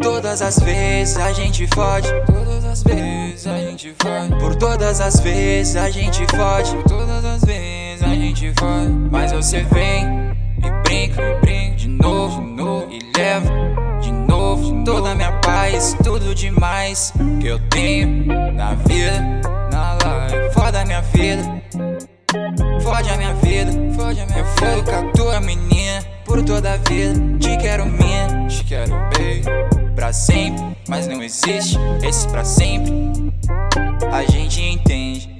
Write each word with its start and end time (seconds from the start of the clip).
Todas 0.00 0.42
as 0.42 0.58
vezes 0.60 1.16
a 1.16 1.32
gente 1.32 1.66
fode, 1.74 2.08
todas 2.26 2.64
as 2.64 2.82
vezes 2.84 3.46
a 3.48 3.58
gente 3.58 3.92
fode. 3.98 4.36
Por 4.38 4.54
todas 4.54 5.00
as 5.00 5.18
vezes 5.18 5.74
a 5.74 5.90
gente 5.90 6.24
fode, 6.36 6.70
por 6.76 6.84
todas 6.84 7.24
as 7.24 7.42
vezes 7.42 8.02
a 8.04 8.14
gente 8.14 8.52
fode. 8.54 8.92
Mas 9.10 9.32
você 9.32 9.62
vem 9.64 10.04
e 10.58 10.70
brinca, 10.84 11.20
e 11.20 11.40
brinca 11.40 11.76
de 11.76 11.88
novo, 11.88 12.40
de 12.40 12.46
novo 12.46 12.92
e 12.92 13.18
leva 13.18 13.50
de 14.00 14.12
novo, 14.12 14.62
de 14.62 14.72
novo 14.72 14.84
toda 14.84 15.14
minha 15.14 15.32
paz, 15.40 15.96
tudo 16.02 16.34
demais 16.34 17.12
que 17.40 17.46
eu 17.46 17.58
tenho 17.68 18.52
na 18.52 18.74
vida 18.74 19.11
vida, 21.02 21.42
fode 22.82 23.10
a 23.10 23.16
minha 23.16 23.34
vida, 23.34 23.72
Fode 23.94 24.20
a 24.20 24.26
minha 24.26 24.38
eu 24.38 24.46
fogo 24.46 24.84
com 24.84 24.96
a 24.96 25.12
tua 25.12 25.40
menina 25.40 26.02
por 26.24 26.42
toda 26.42 26.72
a 26.72 26.76
vida, 26.78 27.14
te 27.38 27.56
quero 27.58 27.84
minha, 27.86 28.46
Te 28.48 28.64
quero 28.64 28.92
bem. 29.16 29.42
pra 29.94 30.12
sempre, 30.12 30.76
mas 30.88 31.06
não 31.06 31.22
existe 31.22 31.78
esse 32.02 32.26
pra 32.28 32.44
sempre. 32.44 32.92
A 34.10 34.24
gente 34.24 34.60
entende. 34.62 35.30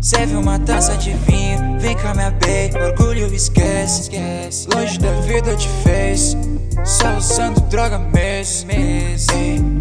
Serve 0.00 0.36
uma 0.36 0.58
taça 0.58 0.96
de 0.96 1.12
vinho, 1.12 1.80
vem 1.80 1.96
cá 1.96 2.14
minha 2.14 2.30
bem, 2.30 2.70
orgulho 2.80 3.26
esquece. 3.34 4.02
Esquece. 4.02 4.68
Longe 4.72 4.98
da 4.98 5.12
vida 5.22 5.56
te 5.56 5.68
fez, 5.82 6.36
só 6.84 7.16
usando 7.16 7.60
droga 7.68 7.98
mesmo. 7.98 8.70
Ei, 8.70 9.16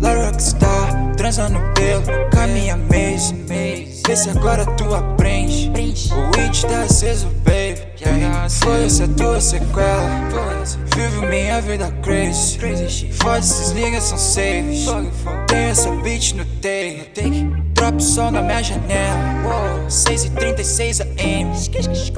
La 0.02 0.13
Rockstar, 0.25 0.64
transando 1.26 1.59
pelo, 1.73 2.30
caminha 2.30 2.78
mês. 2.78 3.34
Vê 4.06 4.16
se 4.16 4.30
agora 4.30 4.64
tu 4.64 4.94
aprende. 4.94 5.72
O 6.14 6.40
hit 6.40 6.64
tá 6.67 6.84
aceso, 6.84 7.26
baby. 7.44 7.82
Yeah, 8.00 8.48
Foi-se 8.48 9.02
a 9.02 9.08
tua 9.08 9.42
sequela. 9.42 10.08
Foda-se. 10.30 10.78
Vivo 10.95 11.26
minha 11.26 11.59
vida 11.62 11.92
crazy. 12.04 12.59
Crazy 12.59 12.90
shit. 12.90 13.14
Foda 13.14 13.40
esses 13.40 13.72
niggas 13.72 14.04
são 14.04 14.20
saves. 14.20 14.86
Tenho 15.48 15.70
essa 15.70 15.90
bitch 15.90 16.34
no 16.34 16.45
take. 16.62 17.09
Drop 17.73 18.04
sol 18.04 18.30
na 18.30 18.44
minha 18.44 18.62
janela. 18.62 19.89
6 19.89 20.26
e 20.26 20.30
36 20.30 21.02
AM. 21.02 21.56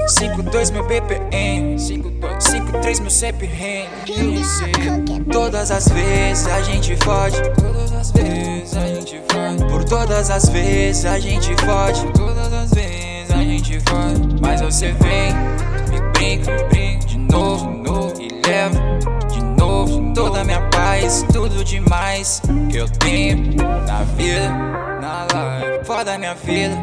52 0.09 0.71
meu 0.71 0.85
BPM. 0.85 1.77
5-2. 1.77 2.41
53 2.41 2.99
meu 2.99 3.09
CPM. 3.09 3.87
Todas 5.31 5.71
as 5.71 5.87
vezes 5.87 6.45
a 6.47 6.61
gente 6.61 6.97
fode. 6.97 7.41
Todas 7.55 7.93
as 7.93 8.11
vezes 8.11 8.56
todas 10.07 10.29
as 10.29 10.47
vezes 10.49 11.05
a 11.05 11.19
gente 11.19 11.53
fode. 11.65 12.05
Todas 12.13 12.53
as 12.53 12.71
vezes 12.73 13.29
a 13.31 13.43
gente 13.43 13.79
fode. 13.81 14.41
Mas 14.41 14.61
você 14.61 14.93
vem 14.93 15.31
e 15.95 16.01
brinca, 16.13 16.51
E 16.51 16.63
brinca 16.69 17.05
de 17.05 17.17
novo, 17.17 17.69
de 17.71 17.77
novo. 17.89 18.13
e 18.21 18.47
leva 18.47 18.79
de 19.29 19.43
novo 19.43 20.13
toda 20.13 20.41
a 20.41 20.43
minha 20.45 20.61
paz, 20.69 21.25
tudo 21.33 21.61
demais 21.63 22.41
que 22.71 22.77
eu 22.77 22.87
tenho 22.89 23.53
na 23.85 24.03
vida, 24.15 24.49
Na 25.01 25.27
live. 25.33 25.83
foda 25.85 26.13
a 26.13 26.17
minha 26.17 26.33
vida, 26.35 26.75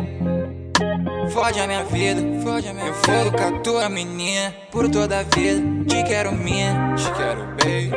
fode 1.30 1.60
a 1.60 1.66
minha 1.66 1.84
vida, 1.84 2.20
Fode 2.42 2.68
a 2.68 2.74
minha 2.74 2.86
eu 2.88 2.94
fogo 2.94 3.32
com 3.36 3.42
a 3.56 3.60
tua 3.60 3.88
menina 3.88 4.54
por 4.70 4.88
toda 4.90 5.20
a 5.20 5.22
vida, 5.22 5.62
te 5.88 6.02
quero 6.04 6.30
minha, 6.32 6.94
Te 6.94 7.10
quero 7.12 7.46
bem. 7.64 7.90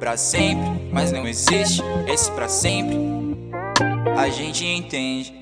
pra 0.00 0.16
sempre, 0.16 0.88
mas 0.92 1.12
não 1.12 1.24
existe 1.26 1.82
esse 2.08 2.28
pra 2.32 2.48
sempre, 2.48 3.31
a 4.16 4.28
gente 4.28 4.64
entende. 4.64 5.41